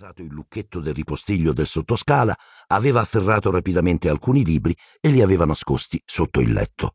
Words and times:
Alzato 0.00 0.22
il 0.22 0.32
lucchetto 0.32 0.80
del 0.80 0.94
ripostiglio 0.94 1.52
del 1.52 1.66
sottoscala, 1.66 2.34
aveva 2.68 3.02
afferrato 3.02 3.50
rapidamente 3.50 4.08
alcuni 4.08 4.42
libri 4.46 4.74
e 4.98 5.10
li 5.10 5.20
aveva 5.20 5.44
nascosti 5.44 6.00
sotto 6.06 6.40
il 6.40 6.52
letto. 6.52 6.94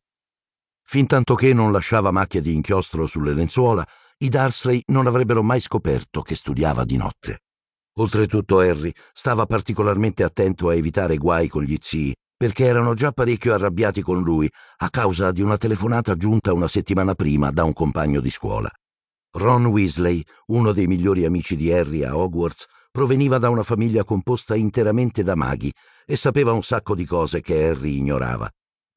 Fintanto 0.81 1.35
che 1.35 1.53
non 1.53 1.71
lasciava 1.71 2.09
macchie 2.09 2.41
di 2.41 2.51
inchiostro 2.51 3.05
sulle 3.05 3.35
lenzuola, 3.35 3.87
i 4.17 4.29
Darsley 4.29 4.81
non 4.87 5.05
avrebbero 5.05 5.43
mai 5.43 5.59
scoperto 5.59 6.23
che 6.23 6.35
studiava 6.35 6.83
di 6.83 6.97
notte. 6.97 7.43
Oltretutto 7.97 8.57
Harry 8.57 8.91
stava 9.13 9.45
particolarmente 9.45 10.23
attento 10.23 10.69
a 10.69 10.73
evitare 10.73 11.17
guai 11.17 11.47
con 11.47 11.61
gli 11.61 11.77
zii, 11.79 12.15
perché 12.35 12.65
erano 12.65 12.95
già 12.95 13.11
parecchio 13.11 13.53
arrabbiati 13.53 14.01
con 14.01 14.23
lui 14.23 14.49
a 14.77 14.89
causa 14.89 15.31
di 15.31 15.43
una 15.43 15.57
telefonata 15.57 16.15
giunta 16.15 16.53
una 16.53 16.67
settimana 16.67 17.13
prima 17.13 17.51
da 17.51 17.65
un 17.65 17.73
compagno 17.73 18.19
di 18.19 18.31
scuola. 18.31 18.69
Ron 19.33 19.65
Weasley, 19.65 20.23
uno 20.47 20.71
dei 20.71 20.87
migliori 20.87 21.23
amici 21.25 21.55
di 21.55 21.71
Harry 21.71 22.03
a 22.03 22.17
Hogwarts, 22.17 22.65
proveniva 22.95 23.39
da 23.39 23.49
una 23.49 23.61
famiglia 23.61 24.05
composta 24.05 24.55
interamente 24.55 25.21
da 25.21 25.35
maghi 25.35 25.69
e 26.05 26.15
sapeva 26.15 26.53
un 26.53 26.63
sacco 26.63 26.95
di 26.95 27.03
cose 27.03 27.41
che 27.41 27.67
Harry 27.67 27.97
ignorava, 27.97 28.49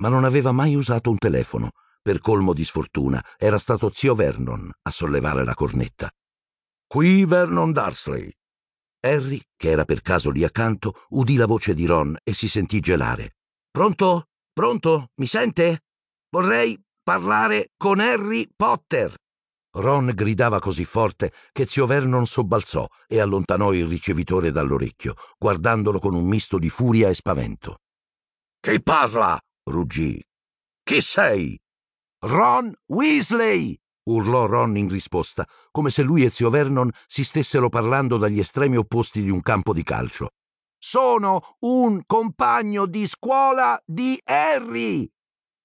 ma 0.02 0.08
non 0.08 0.22
aveva 0.22 0.52
mai 0.52 0.76
usato 0.76 1.10
un 1.10 1.18
telefono. 1.18 1.70
Per 2.00 2.20
colmo 2.20 2.52
di 2.52 2.62
sfortuna 2.62 3.20
era 3.36 3.58
stato 3.58 3.90
zio 3.92 4.14
Vernon 4.14 4.70
a 4.82 4.90
sollevare 4.92 5.42
la 5.42 5.54
cornetta. 5.54 6.08
Qui 6.86 7.24
Vernon 7.24 7.72
Darsley. 7.72 8.32
Harry, 9.00 9.42
che 9.56 9.70
era 9.70 9.84
per 9.84 10.00
caso 10.00 10.30
lì 10.30 10.44
accanto, 10.44 10.94
udì 11.08 11.34
la 11.34 11.46
voce 11.46 11.74
di 11.74 11.84
Ron 11.84 12.16
e 12.22 12.34
si 12.34 12.48
sentì 12.48 12.78
gelare. 12.78 13.38
Pronto? 13.68 14.28
Pronto? 14.52 15.08
Mi 15.16 15.26
sente? 15.26 15.80
Vorrei 16.30 16.80
parlare 17.02 17.70
con 17.76 17.98
Harry 17.98 18.48
Potter. 18.54 19.12
Ron 19.72 20.12
gridava 20.14 20.58
così 20.58 20.84
forte 20.84 21.32
che 21.52 21.66
zio 21.66 21.86
Vernon 21.86 22.26
sobbalzò 22.26 22.86
e 23.06 23.20
allontanò 23.20 23.72
il 23.72 23.86
ricevitore 23.86 24.50
dall'orecchio, 24.50 25.14
guardandolo 25.38 25.98
con 25.98 26.14
un 26.14 26.26
misto 26.26 26.58
di 26.58 26.70
furia 26.70 27.08
e 27.08 27.14
spavento. 27.14 27.78
Chi 28.60 28.82
parla? 28.82 29.38
ruggì. 29.64 30.22
Chi 30.82 31.00
sei? 31.00 31.58
Ron 32.20 32.74
Weasley! 32.86 33.78
urlò 34.08 34.46
Ron 34.46 34.76
in 34.76 34.88
risposta, 34.88 35.46
come 35.70 35.90
se 35.90 36.02
lui 36.02 36.24
e 36.24 36.30
zio 36.30 36.48
Vernon 36.50 36.90
si 37.06 37.22
stessero 37.22 37.68
parlando 37.68 38.16
dagli 38.16 38.38
estremi 38.38 38.76
opposti 38.76 39.22
di 39.22 39.30
un 39.30 39.42
campo 39.42 39.72
di 39.72 39.82
calcio. 39.82 40.30
Sono 40.78 41.56
un 41.60 42.02
compagno 42.06 42.86
di 42.86 43.06
scuola 43.06 43.80
di 43.84 44.18
Harry! 44.24 45.08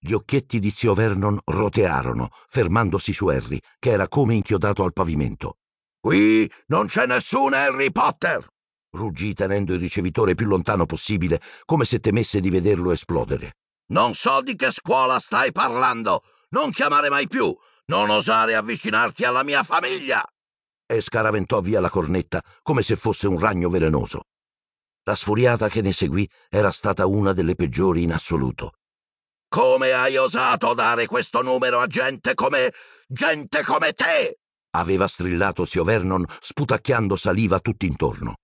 Gli 0.05 0.11
occhietti 0.11 0.59
di 0.59 0.69
zio 0.69 0.93
Vernon 0.93 1.39
rotearono, 1.45 2.27
fermandosi 2.49 3.13
su 3.13 3.27
Harry, 3.27 3.57
che 3.79 3.91
era 3.91 4.09
come 4.09 4.33
inchiodato 4.35 4.83
al 4.83 4.91
pavimento. 4.91 5.59
Qui 5.97 6.51
non 6.67 6.87
c'è 6.87 7.05
nessun 7.05 7.53
Harry 7.53 7.89
Potter! 7.89 8.45
ruggì 8.97 9.33
tenendo 9.33 9.73
il 9.73 9.79
ricevitore 9.79 10.35
più 10.35 10.45
lontano 10.45 10.85
possibile, 10.85 11.39
come 11.63 11.85
se 11.85 11.99
temesse 11.99 12.41
di 12.41 12.49
vederlo 12.49 12.91
esplodere. 12.91 13.53
Non 13.93 14.13
so 14.13 14.41
di 14.41 14.57
che 14.57 14.71
scuola 14.71 15.19
stai 15.19 15.53
parlando! 15.53 16.23
Non 16.49 16.71
chiamare 16.71 17.09
mai 17.09 17.29
più! 17.29 17.55
Non 17.85 18.09
osare 18.09 18.55
avvicinarti 18.55 19.23
alla 19.23 19.43
mia 19.43 19.63
famiglia! 19.63 20.21
E 20.85 20.99
scaraventò 20.99 21.61
via 21.61 21.79
la 21.79 21.89
cornetta 21.89 22.43
come 22.61 22.81
se 22.81 22.97
fosse 22.97 23.27
un 23.27 23.39
ragno 23.39 23.69
velenoso. 23.69 24.23
La 25.03 25.15
sfuriata 25.15 25.69
che 25.69 25.81
ne 25.81 25.93
seguì 25.93 26.29
era 26.49 26.71
stata 26.71 27.05
una 27.05 27.31
delle 27.31 27.55
peggiori 27.55 28.03
in 28.03 28.11
assoluto. 28.11 28.73
Come 29.53 29.91
hai 29.91 30.17
osato 30.17 30.73
dare 30.73 31.05
questo 31.05 31.43
numero 31.43 31.79
a 31.79 31.85
gente 31.85 32.33
come. 32.33 32.73
gente 33.07 33.61
come 33.61 33.93
te? 33.93 34.39
aveva 34.71 35.07
strillato 35.07 35.63
zio 35.65 35.83
Vernon, 35.83 36.25
sputacchiando 36.41 37.15
saliva 37.15 37.59
tutt'intorno. 37.59 38.37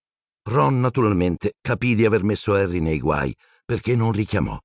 Ron, 0.48 0.80
naturalmente, 0.80 1.54
capì 1.62 1.96
di 1.96 2.06
aver 2.06 2.24
messo 2.24 2.54
Harry 2.54 2.80
nei 2.80 3.00
guai, 3.00 3.36
perché 3.66 3.96
non 3.96 4.12
richiamò. 4.12 4.56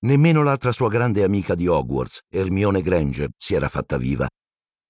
Nemmeno 0.00 0.42
l'altra 0.42 0.72
sua 0.72 0.88
grande 0.88 1.22
amica 1.22 1.54
di 1.54 1.68
Hogwarts, 1.68 2.22
Hermione 2.28 2.82
Granger, 2.82 3.28
si 3.38 3.54
era 3.54 3.68
fatta 3.68 3.96
viva. 3.96 4.26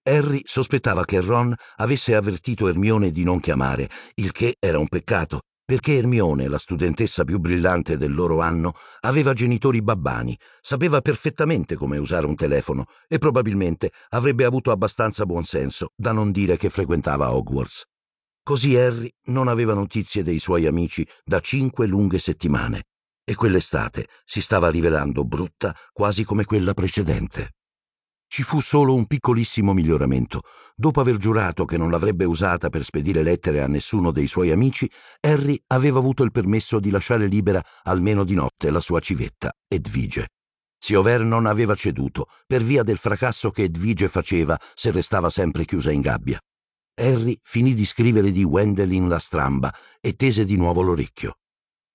Harry 0.05 0.41
sospettava 0.47 1.05
che 1.05 1.21
Ron 1.21 1.55
avesse 1.77 2.15
avvertito 2.15 2.69
Hermione 2.69 3.11
di 3.11 3.23
non 3.23 3.39
chiamare, 3.39 3.91
il 4.15 4.33
che 4.33 4.57
era 4.59 4.79
un 4.79 4.89
peccato, 4.89 5.43
perché 5.65 5.97
Ermione, 5.97 6.49
la 6.49 6.59
studentessa 6.59 7.25
più 7.25 7.39
brillante 7.39 7.97
del 7.97 8.15
loro 8.15 8.41
anno, 8.41 8.73
aveva 9.01 9.33
genitori 9.33 9.81
babbani, 9.81 10.37
sapeva 10.61 11.01
perfettamente 11.01 11.77
come 11.77 11.99
usare 11.99 12.27
un 12.27 12.35
telefono 12.35 12.87
e 13.09 13.19
probabilmente 13.19 13.93
avrebbe 14.11 14.45
avuto 14.45 14.71
abbastanza 14.71 15.25
buonsenso 15.25 15.93
da 15.95 16.13
non 16.13 16.31
dire 16.33 16.57
che 16.57 16.69
frequentava 16.69 17.33
Hogwarts. 17.33 17.85
Così 18.43 18.77
Harry 18.77 19.09
non 19.27 19.47
aveva 19.47 19.73
notizie 19.73 20.25
dei 20.25 20.41
suoi 20.41 20.67
amici 20.67 21.07
da 21.25 21.39
cinque 21.39 21.87
lunghe 21.87 22.19
settimane 22.19 22.85
e 23.25 23.37
quell'estate 23.37 24.09
si 24.25 24.41
stava 24.41 24.69
rivelando 24.69 25.25
brutta 25.25 25.75
quasi 25.93 26.25
come 26.25 26.45
quella 26.45 26.75
precedente. 26.75 27.55
Ci 28.33 28.45
fu 28.45 28.61
solo 28.61 28.95
un 28.95 29.05
piccolissimo 29.05 29.75
miglioramento. 29.75 30.45
Dopo 30.75 31.03
aver 31.03 31.19
giurato 31.19 31.67
che 31.67 31.77
non 31.77 31.91
l'avrebbe 31.91 32.25
usata 32.25 32.71
per 32.71 32.83
spedire 32.83 33.23
lettere 33.23 33.61
a 33.61 33.67
nessuno 33.67 34.11
dei 34.11 34.27
suoi 34.27 34.51
amici, 34.51 34.91
Harry 35.21 35.63
aveva 35.67 35.99
avuto 35.99 36.23
il 36.23 36.31
permesso 36.31 36.81
di 36.81 36.89
lasciare 36.89 37.27
libera 37.27 37.63
almeno 37.83 38.25
di 38.25 38.33
notte 38.33 38.71
la 38.71 38.81
sua 38.81 39.01
civetta, 39.01 39.53
Edvige. 39.69 40.29
Zio 40.79 41.03
Vernon 41.03 41.45
aveva 41.45 41.75
ceduto 41.75 42.29
per 42.47 42.63
via 42.63 42.83
del 42.83 42.97
fracasso 42.97 43.51
che 43.51 43.65
Edvige 43.65 44.09
faceva 44.09 44.59
se 44.73 44.91
restava 44.93 45.29
sempre 45.29 45.67
chiusa 45.67 45.91
in 45.91 46.01
gabbia. 46.01 46.41
Harry 46.95 47.39
finì 47.43 47.75
di 47.75 47.85
scrivere 47.85 48.33
di 48.33 48.45
Wendelin 48.45 49.09
la 49.09 49.19
stramba 49.19 49.71
e 50.01 50.15
tese 50.15 50.47
di 50.47 50.57
nuovo 50.57 50.81
l'orecchio. 50.81 51.37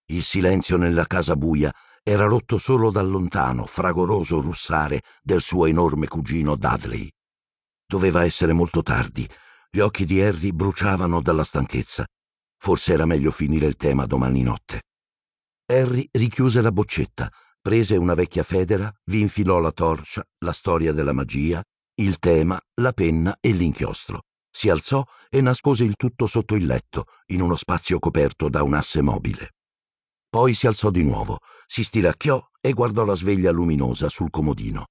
Il 0.09 0.22
silenzio 0.22 0.78
nella 0.78 1.08
casa 1.08 1.36
buia 1.36 1.74
era 2.09 2.23
rotto 2.23 2.57
solo 2.57 2.90
dal 2.90 3.09
lontano, 3.09 3.66
fragoroso 3.66 4.40
russare 4.40 5.01
del 5.22 5.41
suo 5.41 5.66
enorme 5.66 6.07
cugino 6.07 6.56
Dudley. 6.56 7.12
Doveva 7.85 8.23
essere 8.23 8.53
molto 8.53 8.81
tardi. 8.81 9.29
Gli 9.69 9.79
occhi 9.79 10.06
di 10.06 10.22
Harry 10.22 10.53
bruciavano 10.53 11.22
dalla 11.22 11.44
stanchezza. 11.44 12.06
Forse 12.57 12.94
era 12.94 13.06
meglio 13.06 13.29
finire 13.29 13.66
il 13.66 13.75
tema 13.75 14.06
domani 14.06 14.41
notte. 14.41 14.84
Harry 15.66 16.07
richiuse 16.13 16.62
la 16.62 16.72
boccetta, 16.72 17.29
prese 17.59 17.97
una 17.97 18.13
vecchia 18.13 18.44
federa, 18.44 18.90
vi 19.07 19.19
infilò 19.19 19.59
la 19.59 19.73
torcia, 19.73 20.23
la 20.46 20.53
storia 20.53 20.94
della 20.94 21.12
magia, 21.12 21.62
il 21.96 22.19
tema, 22.19 22.57
la 22.75 22.94
penna 22.94 23.35
e 23.41 23.51
l'inchiostro. 23.51 24.22
Si 24.50 24.69
alzò 24.69 25.03
e 25.29 25.41
nascose 25.41 25.84
il 25.84 25.97
tutto 25.97 26.25
sotto 26.25 26.56
il 26.56 26.67
letto, 26.67 27.03
in 27.31 27.41
uno 27.41 27.57
spazio 27.57 28.00
coperto 28.00 28.47
da 28.47 28.63
un 28.63 28.75
asse 28.75 29.01
mobile. 29.01 29.56
Poi 30.38 30.53
si 30.53 30.68
alzò 30.68 30.92
di 30.92 31.02
nuovo, 31.02 31.40
si 31.66 31.84
stiracchiò 31.84 32.40
e 32.62 32.72
guardò 32.74 33.03
la 33.03 33.16
sveglia 33.16 33.50
luminosa 33.50 34.08
sul 34.08 34.30
comodino. 34.30 34.86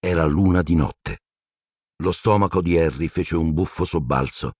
Era 0.00 0.24
luna 0.24 0.62
di 0.62 0.74
notte. 0.74 1.18
Lo 1.96 2.12
stomaco 2.12 2.62
di 2.62 2.78
Harry 2.78 3.06
fece 3.08 3.36
un 3.36 3.52
buffo 3.52 3.84
sobbalzo. 3.84 4.52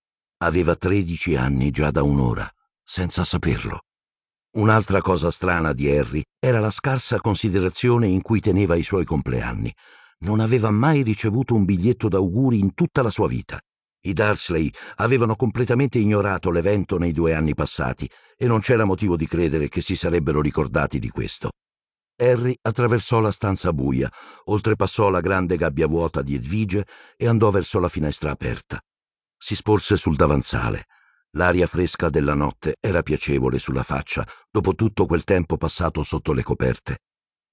Aveva 0.43 0.75
tredici 0.75 1.35
anni 1.35 1.71
già 1.71 1.89
da 1.89 2.03
un'ora, 2.03 2.47
senza 2.83 3.23
saperlo. 3.23 3.79
Un'altra 4.57 5.01
cosa 5.01 5.31
strana 5.31 5.73
di 5.73 5.89
Harry 5.89 6.21
era 6.37 6.59
la 6.59 6.69
scarsa 6.69 7.19
considerazione 7.19 8.05
in 8.05 8.21
cui 8.21 8.39
teneva 8.39 8.75
i 8.75 8.83
suoi 8.83 9.05
compleanni. 9.05 9.73
Non 10.19 10.39
aveva 10.39 10.69
mai 10.69 11.01
ricevuto 11.01 11.55
un 11.55 11.65
biglietto 11.65 12.09
d'auguri 12.09 12.59
in 12.59 12.75
tutta 12.75 13.01
la 13.01 13.09
sua 13.09 13.27
vita. 13.27 13.59
I 14.07 14.13
Darsley 14.13 14.71
avevano 14.95 15.35
completamente 15.35 15.99
ignorato 15.99 16.49
l'evento 16.49 16.97
nei 16.97 17.11
due 17.11 17.33
anni 17.33 17.53
passati 17.53 18.09
e 18.37 18.47
non 18.47 18.61
c'era 18.61 18.85
motivo 18.85 19.17
di 19.17 19.27
credere 19.27 19.67
che 19.67 19.81
si 19.81 19.97
sarebbero 19.97 20.39
ricordati 20.41 20.97
di 20.97 21.09
questo. 21.09 21.51
Harry 22.15 22.57
attraversò 22.61 23.19
la 23.19 23.31
stanza 23.31 23.73
buia, 23.73 24.09
oltrepassò 24.45 25.09
la 25.09 25.19
grande 25.19 25.57
gabbia 25.57 25.87
vuota 25.87 26.21
di 26.21 26.35
Edvige 26.35 26.87
e 27.17 27.27
andò 27.27 27.51
verso 27.51 27.79
la 27.79 27.89
finestra 27.89 28.31
aperta. 28.31 28.81
Si 29.37 29.55
sporse 29.55 29.97
sul 29.97 30.15
davanzale. 30.15 30.85
L'aria 31.31 31.67
fresca 31.67 32.09
della 32.09 32.33
notte 32.33 32.77
era 32.79 33.03
piacevole 33.03 33.59
sulla 33.59 33.83
faccia 33.83 34.25
dopo 34.49 34.73
tutto 34.73 35.05
quel 35.05 35.25
tempo 35.25 35.57
passato 35.57 36.01
sotto 36.01 36.31
le 36.31 36.43
coperte. 36.43 36.99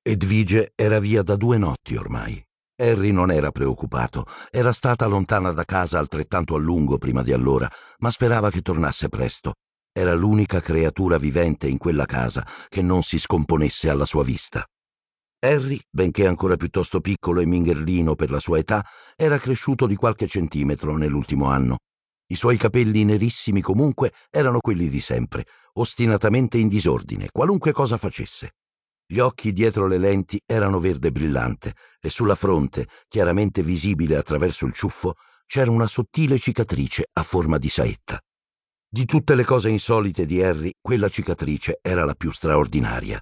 Edvige 0.00 0.72
era 0.76 1.00
via 1.00 1.22
da 1.22 1.34
due 1.34 1.58
notti 1.58 1.96
ormai. 1.96 2.42
Harry 2.76 3.12
non 3.12 3.30
era 3.30 3.52
preoccupato, 3.52 4.26
era 4.50 4.72
stata 4.72 5.06
lontana 5.06 5.52
da 5.52 5.64
casa 5.64 6.00
altrettanto 6.00 6.56
a 6.56 6.58
lungo 6.58 6.98
prima 6.98 7.22
di 7.22 7.32
allora, 7.32 7.70
ma 7.98 8.10
sperava 8.10 8.50
che 8.50 8.62
tornasse 8.62 9.08
presto. 9.08 9.54
Era 9.92 10.12
l'unica 10.14 10.60
creatura 10.60 11.16
vivente 11.16 11.68
in 11.68 11.78
quella 11.78 12.04
casa 12.04 12.44
che 12.68 12.82
non 12.82 13.04
si 13.04 13.20
scomponesse 13.20 13.88
alla 13.88 14.04
sua 14.04 14.24
vista. 14.24 14.66
Harry, 15.38 15.78
benché 15.88 16.26
ancora 16.26 16.56
piuttosto 16.56 17.00
piccolo 17.00 17.40
e 17.40 17.46
mingherlino 17.46 18.16
per 18.16 18.30
la 18.30 18.40
sua 18.40 18.58
età, 18.58 18.84
era 19.14 19.38
cresciuto 19.38 19.86
di 19.86 19.94
qualche 19.94 20.26
centimetro 20.26 20.96
nell'ultimo 20.96 21.46
anno. 21.46 21.78
I 22.26 22.34
suoi 22.34 22.56
capelli 22.56 23.04
nerissimi 23.04 23.60
comunque 23.60 24.12
erano 24.30 24.58
quelli 24.58 24.88
di 24.88 25.00
sempre, 25.00 25.46
ostinatamente 25.74 26.58
in 26.58 26.66
disordine, 26.66 27.28
qualunque 27.30 27.70
cosa 27.70 27.98
facesse. 27.98 28.54
Gli 29.06 29.18
occhi 29.18 29.52
dietro 29.52 29.86
le 29.86 29.98
lenti 29.98 30.40
erano 30.46 30.80
verde 30.80 31.12
brillante 31.12 31.74
e 32.00 32.08
sulla 32.08 32.34
fronte, 32.34 32.88
chiaramente 33.06 33.62
visibile 33.62 34.16
attraverso 34.16 34.64
il 34.64 34.72
ciuffo, 34.72 35.14
c'era 35.46 35.70
una 35.70 35.86
sottile 35.86 36.38
cicatrice 36.38 37.06
a 37.12 37.22
forma 37.22 37.58
di 37.58 37.68
saetta. 37.68 38.18
Di 38.88 39.04
tutte 39.04 39.34
le 39.34 39.44
cose 39.44 39.68
insolite 39.68 40.24
di 40.24 40.42
Harry, 40.42 40.72
quella 40.80 41.08
cicatrice 41.08 41.80
era 41.82 42.04
la 42.04 42.14
più 42.14 42.30
straordinaria. 42.30 43.20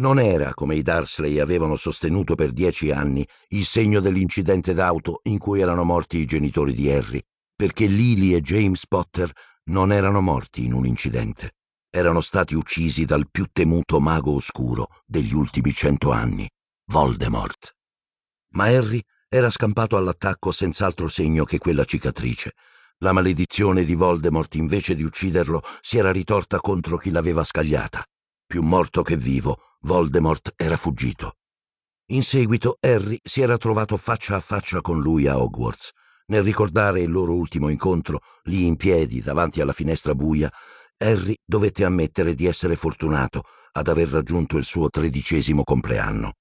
Non 0.00 0.20
era, 0.20 0.54
come 0.54 0.76
i 0.76 0.82
Darsley 0.82 1.38
avevano 1.38 1.76
sostenuto 1.76 2.34
per 2.34 2.52
dieci 2.52 2.90
anni, 2.90 3.26
il 3.48 3.64
segno 3.64 4.00
dell'incidente 4.00 4.74
d'auto 4.74 5.20
in 5.24 5.38
cui 5.38 5.60
erano 5.60 5.84
morti 5.84 6.18
i 6.18 6.24
genitori 6.24 6.74
di 6.74 6.90
Harry, 6.90 7.20
perché 7.56 7.86
Lily 7.86 8.34
e 8.34 8.40
James 8.40 8.86
Potter 8.86 9.32
non 9.70 9.90
erano 9.90 10.20
morti 10.20 10.64
in 10.64 10.72
un 10.72 10.86
incidente. 10.86 11.54
Erano 11.90 12.20
stati 12.20 12.54
uccisi 12.54 13.06
dal 13.06 13.30
più 13.30 13.46
temuto 13.50 13.98
mago 13.98 14.34
oscuro 14.34 14.88
degli 15.06 15.32
ultimi 15.32 15.72
cento 15.72 16.10
anni, 16.10 16.46
Voldemort. 16.90 17.76
Ma 18.50 18.64
Harry 18.64 19.02
era 19.26 19.50
scampato 19.50 19.96
all'attacco 19.96 20.52
senz'altro 20.52 21.08
segno 21.08 21.44
che 21.44 21.56
quella 21.56 21.84
cicatrice. 21.84 22.52
La 22.98 23.12
maledizione 23.12 23.84
di 23.84 23.94
Voldemort, 23.94 24.54
invece 24.56 24.94
di 24.94 25.02
ucciderlo, 25.02 25.62
si 25.80 25.96
era 25.96 26.12
ritorta 26.12 26.58
contro 26.58 26.98
chi 26.98 27.10
l'aveva 27.10 27.42
scagliata. 27.42 28.04
Più 28.46 28.62
morto 28.62 29.02
che 29.02 29.16
vivo, 29.16 29.76
Voldemort 29.80 30.52
era 30.56 30.76
fuggito. 30.76 31.36
In 32.10 32.22
seguito 32.22 32.76
Harry 32.80 33.18
si 33.22 33.40
era 33.40 33.56
trovato 33.56 33.96
faccia 33.96 34.36
a 34.36 34.40
faccia 34.40 34.82
con 34.82 35.00
lui 35.00 35.26
a 35.26 35.38
Hogwarts. 35.38 35.92
Nel 36.26 36.42
ricordare 36.42 37.00
il 37.00 37.10
loro 37.10 37.32
ultimo 37.32 37.70
incontro, 37.70 38.20
lì 38.42 38.66
in 38.66 38.76
piedi 38.76 39.22
davanti 39.22 39.62
alla 39.62 39.72
finestra 39.72 40.14
buia, 40.14 40.52
Harry 40.98 41.36
dovette 41.44 41.84
ammettere 41.84 42.34
di 42.34 42.46
essere 42.46 42.74
fortunato 42.74 43.44
ad 43.72 43.88
aver 43.88 44.08
raggiunto 44.08 44.56
il 44.56 44.64
suo 44.64 44.88
tredicesimo 44.88 45.62
compleanno. 45.62 46.34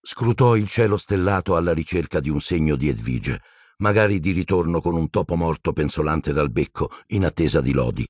Scrutò 0.00 0.54
il 0.56 0.68
cielo 0.68 0.96
stellato 0.96 1.56
alla 1.56 1.72
ricerca 1.72 2.20
di 2.20 2.30
un 2.30 2.40
segno 2.40 2.76
di 2.76 2.88
Edvige, 2.88 3.42
magari 3.78 4.20
di 4.20 4.30
ritorno 4.30 4.80
con 4.80 4.94
un 4.94 5.10
topo 5.10 5.34
morto 5.34 5.72
pensolante 5.72 6.32
dal 6.32 6.50
becco 6.50 6.90
in 7.08 7.24
attesa 7.24 7.60
di 7.60 7.72
lodi. 7.72 8.06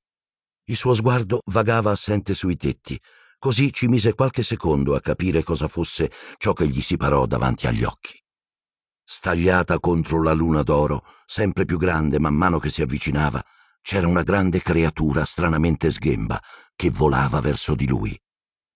Il 0.64 0.76
suo 0.76 0.94
sguardo 0.94 1.40
vagava 1.46 1.90
assente 1.90 2.34
sui 2.34 2.56
tetti, 2.56 3.00
così 3.38 3.72
ci 3.72 3.88
mise 3.88 4.14
qualche 4.14 4.42
secondo 4.42 4.94
a 4.94 5.00
capire 5.00 5.42
cosa 5.42 5.66
fosse 5.66 6.10
ciò 6.36 6.52
che 6.52 6.68
gli 6.68 6.82
si 6.82 6.96
parò 6.96 7.26
davanti 7.26 7.66
agli 7.66 7.84
occhi. 7.84 8.20
Stagliata 9.02 9.80
contro 9.80 10.22
la 10.22 10.32
luna 10.32 10.62
d'oro, 10.62 11.04
sempre 11.26 11.64
più 11.64 11.78
grande 11.78 12.20
man 12.20 12.34
mano 12.34 12.58
che 12.58 12.70
si 12.70 12.82
avvicinava, 12.82 13.42
c'era 13.80 14.06
una 14.06 14.22
grande 14.22 14.60
creatura 14.60 15.24
stranamente 15.24 15.90
sghemba 15.90 16.40
che 16.74 16.90
volava 16.90 17.40
verso 17.40 17.74
di 17.74 17.86
lui. 17.86 18.18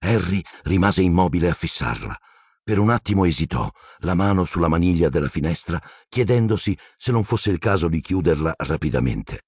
Harry 0.00 0.42
rimase 0.64 1.02
immobile 1.02 1.48
a 1.48 1.54
fissarla. 1.54 2.16
Per 2.62 2.78
un 2.78 2.90
attimo 2.90 3.24
esitò, 3.24 3.70
la 3.98 4.14
mano 4.14 4.44
sulla 4.44 4.68
maniglia 4.68 5.08
della 5.08 5.28
finestra, 5.28 5.82
chiedendosi 6.08 6.76
se 6.96 7.12
non 7.12 7.24
fosse 7.24 7.50
il 7.50 7.58
caso 7.58 7.88
di 7.88 8.00
chiuderla 8.00 8.54
rapidamente. 8.56 9.42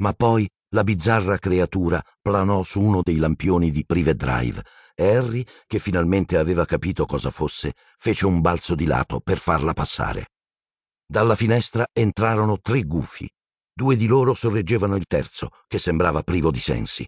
Ma 0.00 0.12
poi 0.12 0.48
la 0.70 0.84
bizzarra 0.84 1.38
creatura 1.38 2.02
planò 2.20 2.62
su 2.62 2.80
uno 2.80 3.02
dei 3.02 3.16
lampioni 3.16 3.70
di 3.70 3.84
Privet 3.84 4.16
Drive 4.16 4.64
e 4.94 5.16
Harry, 5.16 5.44
che 5.66 5.78
finalmente 5.78 6.36
aveva 6.36 6.64
capito 6.64 7.06
cosa 7.06 7.30
fosse, 7.30 7.74
fece 7.96 8.26
un 8.26 8.40
balzo 8.40 8.74
di 8.74 8.86
lato 8.86 9.20
per 9.20 9.38
farla 9.38 9.72
passare. 9.72 10.28
Dalla 11.06 11.34
finestra 11.34 11.86
entrarono 11.92 12.58
tre 12.60 12.82
gufi. 12.82 13.28
Due 13.72 13.96
di 13.96 14.06
loro 14.06 14.34
sorreggevano 14.34 14.96
il 14.96 15.06
terzo, 15.06 15.48
che 15.66 15.78
sembrava 15.78 16.22
privo 16.22 16.50
di 16.50 16.60
sensi. 16.60 17.06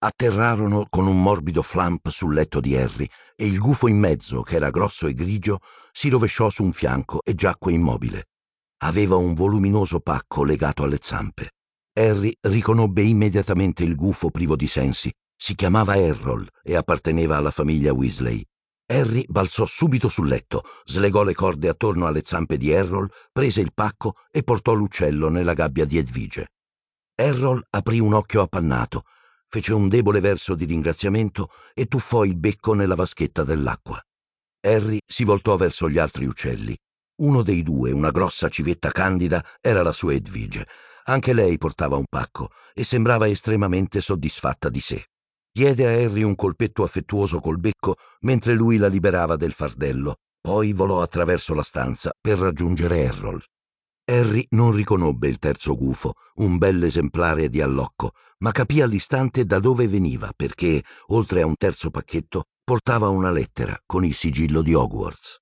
Atterrarono 0.00 0.86
con 0.88 1.06
un 1.06 1.20
morbido 1.20 1.62
flamp 1.62 2.08
sul 2.08 2.34
letto 2.34 2.60
di 2.60 2.76
Harry 2.76 3.08
e 3.34 3.46
il 3.46 3.58
gufo 3.58 3.88
in 3.88 3.98
mezzo, 3.98 4.42
che 4.42 4.56
era 4.56 4.70
grosso 4.70 5.06
e 5.06 5.12
grigio, 5.12 5.58
si 5.92 6.08
rovesciò 6.08 6.50
su 6.50 6.62
un 6.62 6.72
fianco 6.72 7.20
e 7.24 7.34
giacque 7.34 7.72
immobile. 7.72 8.26
Aveva 8.82 9.16
un 9.16 9.34
voluminoso 9.34 9.98
pacco 9.98 10.44
legato 10.44 10.84
alle 10.84 10.98
zampe. 11.00 11.50
Harry 11.92 12.32
riconobbe 12.40 13.02
immediatamente 13.02 13.82
il 13.82 13.96
gufo 13.96 14.30
privo 14.30 14.54
di 14.54 14.68
sensi. 14.68 15.12
Si 15.36 15.56
chiamava 15.56 15.96
Errol 15.96 16.46
e 16.62 16.76
apparteneva 16.76 17.36
alla 17.36 17.50
famiglia 17.50 17.92
Weasley. 17.92 18.44
Harry 18.90 19.24
balzò 19.28 19.66
subito 19.66 20.08
sul 20.08 20.28
letto, 20.28 20.64
slegò 20.84 21.22
le 21.22 21.34
corde 21.34 21.68
attorno 21.68 22.06
alle 22.06 22.22
zampe 22.24 22.56
di 22.56 22.70
Errol, 22.70 23.10
prese 23.30 23.60
il 23.60 23.72
pacco 23.72 24.16
e 24.30 24.42
portò 24.42 24.72
l'uccello 24.72 25.28
nella 25.28 25.54
gabbia 25.54 25.84
di 25.84 25.98
Edvige. 25.98 26.52
Errol 27.14 27.64
aprì 27.70 28.00
un 28.00 28.14
occhio 28.14 28.42
appannato 28.42 29.04
fece 29.48 29.72
un 29.72 29.88
debole 29.88 30.20
verso 30.20 30.54
di 30.54 30.66
ringraziamento 30.66 31.50
e 31.74 31.86
tuffò 31.86 32.24
il 32.24 32.36
becco 32.36 32.74
nella 32.74 32.94
vaschetta 32.94 33.44
dell'acqua. 33.44 34.00
Harry 34.60 34.98
si 35.06 35.24
voltò 35.24 35.56
verso 35.56 35.88
gli 35.88 35.98
altri 35.98 36.26
uccelli. 36.26 36.76
Uno 37.22 37.42
dei 37.42 37.62
due, 37.62 37.90
una 37.90 38.10
grossa 38.10 38.48
civetta 38.48 38.90
candida, 38.90 39.44
era 39.60 39.82
la 39.82 39.92
sua 39.92 40.12
Edvige. 40.12 40.68
Anche 41.04 41.32
lei 41.32 41.56
portava 41.56 41.96
un 41.96 42.04
pacco 42.08 42.50
e 42.74 42.84
sembrava 42.84 43.26
estremamente 43.26 44.00
soddisfatta 44.00 44.68
di 44.68 44.80
sé. 44.80 45.08
Diede 45.58 45.88
a 45.88 45.90
Harry 45.90 46.22
un 46.22 46.36
colpetto 46.36 46.84
affettuoso 46.84 47.40
col 47.40 47.58
becco 47.58 47.96
mentre 48.20 48.54
lui 48.54 48.76
la 48.76 48.86
liberava 48.86 49.34
del 49.34 49.50
fardello, 49.50 50.18
poi 50.40 50.72
volò 50.72 51.02
attraverso 51.02 51.52
la 51.52 51.64
stanza 51.64 52.12
per 52.20 52.38
raggiungere 52.38 52.98
Errol. 52.98 53.42
Harry 54.04 54.46
non 54.50 54.70
riconobbe 54.70 55.26
il 55.26 55.40
terzo 55.40 55.74
gufo, 55.74 56.12
un 56.34 56.58
bell'esemplare 56.58 57.48
di 57.48 57.60
allocco, 57.60 58.12
ma 58.38 58.52
capì 58.52 58.82
all'istante 58.82 59.46
da 59.46 59.58
dove 59.58 59.88
veniva 59.88 60.30
perché, 60.32 60.80
oltre 61.08 61.42
a 61.42 61.46
un 61.46 61.56
terzo 61.56 61.90
pacchetto, 61.90 62.44
portava 62.62 63.08
una 63.08 63.32
lettera 63.32 63.76
con 63.84 64.04
il 64.04 64.14
sigillo 64.14 64.62
di 64.62 64.74
Hogwarts. 64.74 65.40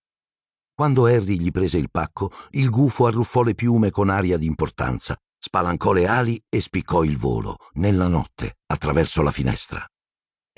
Quando 0.75 1.05
Harry 1.05 1.39
gli 1.39 1.51
prese 1.51 1.77
il 1.77 1.91
pacco, 1.91 2.33
il 2.53 2.71
gufo 2.71 3.05
arruffò 3.05 3.43
le 3.43 3.55
piume 3.55 3.91
con 3.91 4.09
aria 4.09 4.39
di 4.39 4.47
importanza, 4.47 5.15
spalancò 5.39 5.93
le 5.93 6.07
ali 6.07 6.43
e 6.49 6.63
spiccò 6.63 7.05
il 7.05 7.19
volo, 7.19 7.57
nella 7.75 8.09
notte, 8.09 8.61
attraverso 8.65 9.21
la 9.21 9.31
finestra. 9.31 9.87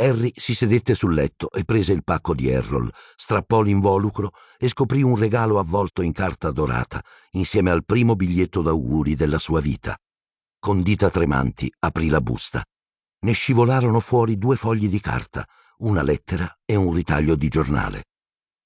Harry 0.00 0.32
si 0.36 0.54
sedette 0.54 0.94
sul 0.94 1.12
letto 1.12 1.50
e 1.50 1.64
prese 1.64 1.92
il 1.92 2.04
pacco 2.04 2.32
di 2.32 2.48
Errol, 2.48 2.88
strappò 3.16 3.62
l'involucro 3.62 4.30
e 4.56 4.68
scoprì 4.68 5.02
un 5.02 5.16
regalo 5.16 5.58
avvolto 5.58 6.02
in 6.02 6.12
carta 6.12 6.52
dorata, 6.52 7.02
insieme 7.32 7.72
al 7.72 7.84
primo 7.84 8.14
biglietto 8.14 8.62
d'auguri 8.62 9.16
della 9.16 9.38
sua 9.38 9.60
vita. 9.60 9.98
Con 10.60 10.82
dita 10.82 11.10
tremanti 11.10 11.72
aprì 11.80 12.08
la 12.08 12.20
busta. 12.20 12.62
Ne 13.20 13.32
scivolarono 13.32 13.98
fuori 13.98 14.38
due 14.38 14.54
fogli 14.54 14.88
di 14.88 15.00
carta, 15.00 15.44
una 15.78 16.02
lettera 16.02 16.60
e 16.64 16.76
un 16.76 16.92
ritaglio 16.92 17.34
di 17.34 17.48
giornale. 17.48 18.04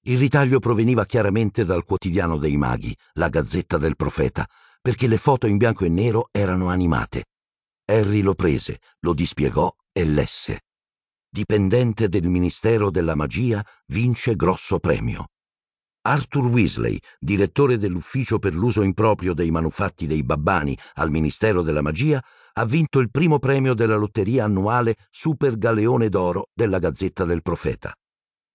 Il 0.05 0.19
ritaglio 0.19 0.59
proveniva 0.59 1.03
chiaramente 1.05 1.65
dal 1.65 1.83
quotidiano 1.83 2.37
dei 2.37 2.57
maghi, 2.57 2.95
la 3.13 3.29
Gazzetta 3.29 3.79
del 3.79 3.95
Profeta, 3.95 4.47
perché 4.79 5.07
le 5.07 5.17
foto 5.17 5.47
in 5.47 5.57
bianco 5.57 5.83
e 5.83 5.89
nero 5.89 6.29
erano 6.31 6.69
animate. 6.69 7.25
Harry 7.85 8.21
lo 8.21 8.35
prese, 8.35 8.79
lo 8.99 9.15
dispiegò 9.15 9.73
e 9.91 10.05
lesse 10.05 10.61
dipendente 11.33 12.09
del 12.09 12.27
Ministero 12.27 12.91
della 12.91 13.15
Magia, 13.15 13.65
vince 13.87 14.35
grosso 14.35 14.77
premio. 14.77 15.29
Arthur 16.03 16.45
Weasley, 16.45 16.99
direttore 17.19 17.79
dell'ufficio 17.79 18.37
per 18.37 18.53
l'uso 18.53 18.83
improprio 18.83 19.33
dei 19.33 19.49
manufatti 19.49 20.05
dei 20.05 20.21
babbani 20.21 20.77
al 20.95 21.09
Ministero 21.09 21.63
della 21.63 21.81
Magia, 21.81 22.23
ha 22.53 22.65
vinto 22.65 22.99
il 22.99 23.09
primo 23.09 23.39
premio 23.39 23.73
della 23.73 23.95
lotteria 23.95 24.43
annuale 24.43 24.95
Super 25.09 25.57
Galeone 25.57 26.07
d'Oro 26.07 26.49
della 26.53 26.77
Gazzetta 26.77 27.25
del 27.25 27.41
Profeta. 27.41 27.91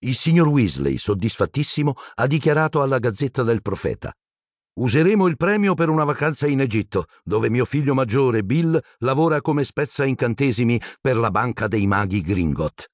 Il 0.04 0.14
signor 0.14 0.46
Weasley, 0.46 0.98
soddisfattissimo, 0.98 1.94
ha 2.14 2.28
dichiarato 2.28 2.80
alla 2.80 3.00
Gazzetta 3.00 3.42
del 3.42 3.60
Profeta 3.60 4.12
Useremo 4.78 5.26
il 5.26 5.36
premio 5.36 5.74
per 5.74 5.88
una 5.88 6.04
vacanza 6.04 6.46
in 6.46 6.60
Egitto, 6.60 7.06
dove 7.24 7.50
mio 7.50 7.64
figlio 7.64 7.94
maggiore, 7.94 8.44
Bill, 8.44 8.80
lavora 8.98 9.40
come 9.40 9.64
spezza 9.64 10.04
incantesimi 10.04 10.80
per 11.00 11.16
la 11.16 11.32
banca 11.32 11.66
dei 11.66 11.84
maghi 11.88 12.20
Gringot. 12.20 12.86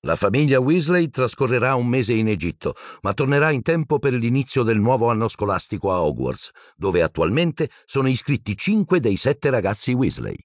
La 0.00 0.14
famiglia 0.14 0.60
Weasley 0.60 1.08
trascorrerà 1.08 1.74
un 1.74 1.86
mese 1.86 2.12
in 2.12 2.28
Egitto, 2.28 2.74
ma 3.00 3.14
tornerà 3.14 3.50
in 3.50 3.62
tempo 3.62 3.98
per 3.98 4.12
l'inizio 4.12 4.62
del 4.62 4.78
nuovo 4.78 5.08
anno 5.08 5.28
scolastico 5.28 5.90
a 5.90 6.02
Hogwarts, 6.02 6.50
dove 6.76 7.00
attualmente 7.00 7.70
sono 7.86 8.08
iscritti 8.08 8.54
cinque 8.54 9.00
dei 9.00 9.16
sette 9.16 9.48
ragazzi 9.48 9.94
Weasley. 9.94 10.36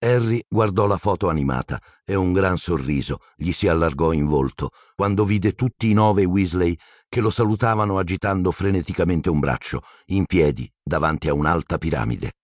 Harry 0.00 0.44
guardò 0.48 0.86
la 0.86 0.96
foto 0.96 1.28
animata 1.28 1.80
e 2.04 2.14
un 2.14 2.32
gran 2.32 2.56
sorriso 2.56 3.18
gli 3.34 3.50
si 3.50 3.66
allargò 3.66 4.12
in 4.12 4.26
volto 4.26 4.70
quando 4.94 5.24
vide 5.24 5.54
tutti 5.54 5.90
i 5.90 5.92
nove 5.92 6.24
Weasley 6.24 6.76
che 7.08 7.20
lo 7.20 7.30
salutavano 7.30 7.98
agitando 7.98 8.52
freneticamente 8.52 9.28
un 9.28 9.40
braccio, 9.40 9.82
in 10.06 10.26
piedi, 10.26 10.70
davanti 10.80 11.28
a 11.28 11.34
un'alta 11.34 11.78
piramide. 11.78 12.34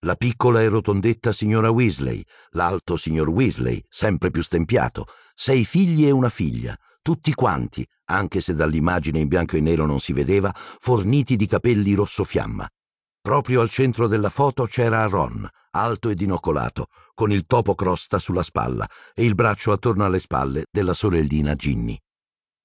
La 0.00 0.14
piccola 0.14 0.60
e 0.60 0.68
rotondetta 0.68 1.32
signora 1.32 1.70
Weasley, 1.70 2.22
l'alto 2.50 2.96
signor 2.96 3.28
Weasley, 3.28 3.82
sempre 3.88 4.30
più 4.30 4.42
stempiato, 4.42 5.06
sei 5.34 5.64
figli 5.64 6.06
e 6.06 6.10
una 6.10 6.30
figlia, 6.30 6.76
tutti 7.02 7.32
quanti, 7.34 7.86
anche 8.06 8.40
se 8.40 8.54
dall'immagine 8.54 9.20
in 9.20 9.28
bianco 9.28 9.56
e 9.56 9.60
nero 9.60 9.86
non 9.86 10.00
si 10.00 10.12
vedeva, 10.12 10.52
forniti 10.54 11.36
di 11.36 11.46
capelli 11.46 11.94
rosso 11.94 12.24
fiamma. 12.24 12.66
Proprio 13.22 13.60
al 13.60 13.68
centro 13.68 14.06
della 14.06 14.30
foto 14.30 14.64
c'era 14.64 15.04
Ron, 15.04 15.46
alto 15.72 16.08
e 16.08 16.14
dinocolato, 16.14 16.86
con 17.12 17.30
il 17.30 17.44
topo 17.44 17.74
crosta 17.74 18.18
sulla 18.18 18.42
spalla 18.42 18.88
e 19.14 19.26
il 19.26 19.34
braccio 19.34 19.72
attorno 19.72 20.06
alle 20.06 20.20
spalle 20.20 20.64
della 20.70 20.94
sorellina 20.94 21.54
Ginny. 21.54 21.98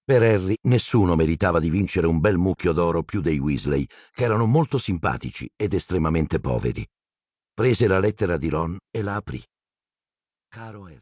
Per 0.01 0.23
Harry 0.23 0.55
nessuno 0.61 1.15
meritava 1.15 1.59
di 1.59 1.69
vincere 1.69 2.07
un 2.07 2.21
bel 2.21 2.37
mucchio 2.37 2.71
d'oro 2.71 3.03
più 3.03 3.19
dei 3.19 3.37
Weasley, 3.37 3.85
che 4.13 4.23
erano 4.23 4.45
molto 4.45 4.77
simpatici 4.77 5.49
ed 5.57 5.73
estremamente 5.73 6.39
poveri. 6.39 6.87
Prese 7.53 7.87
la 7.87 7.99
lettera 7.99 8.37
di 8.37 8.47
Ron 8.47 8.77
e 8.89 9.01
la 9.01 9.15
aprì. 9.15 9.43
Caro 10.47 10.85
Harry, 10.85 11.01